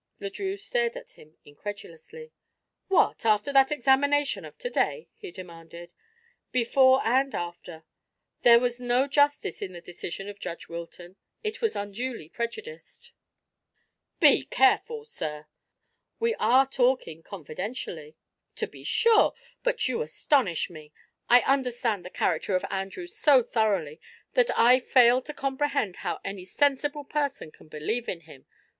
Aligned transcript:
Le 0.19 0.31
Drieux 0.31 0.57
stared 0.57 0.97
at 0.97 1.11
him 1.11 1.37
incredulously. 1.45 2.31
"What, 2.87 3.23
after 3.23 3.53
that 3.53 3.71
examination 3.71 4.43
of 4.45 4.57
to 4.57 4.69
day?" 4.71 5.09
he 5.15 5.29
demanded. 5.29 5.93
"Before 6.51 7.01
and 7.05 7.35
after. 7.35 7.83
There 8.41 8.59
was 8.59 8.81
no 8.81 9.05
justice 9.05 9.61
in 9.61 9.73
the 9.73 9.79
decision 9.79 10.27
of 10.27 10.39
Judge 10.39 10.67
Wilton; 10.67 11.17
he 11.43 11.55
was 11.61 11.75
unduly 11.75 12.29
prejudiced." 12.29 13.13
"Be 14.19 14.45
careful, 14.45 15.05
sir!" 15.05 15.45
"We 16.19 16.33
are 16.39 16.65
talking 16.65 17.21
confidentially." 17.21 18.15
"To 18.55 18.65
be 18.65 18.83
sure. 18.83 19.35
But 19.61 19.87
you 19.87 20.01
astonish 20.01 20.67
me. 20.67 20.91
I 21.29 21.41
understand 21.41 22.03
the 22.03 22.09
character 22.09 22.55
of 22.55 22.65
Andrews 22.71 23.15
so 23.15 23.43
thoroughly 23.43 24.01
that 24.33 24.49
I 24.57 24.79
fail 24.79 25.21
to 25.21 25.31
comprehend 25.31 25.97
how 25.97 26.19
any 26.25 26.45
sensible 26.45 27.03
person 27.03 27.51
can 27.51 27.67
believe 27.67 28.09
in 28.09 28.21
him. 28.21 28.47